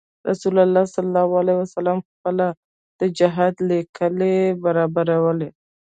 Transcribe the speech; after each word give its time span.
رسول 0.29 0.55
الله 0.65 0.83
صلی 0.95 1.23
علیه 1.41 1.57
وسلم 1.61 1.97
خپله 2.09 2.47
د 2.99 3.01
جهاد 3.17 3.55
ليکې 3.69 4.31
برابرولې. 4.63 5.49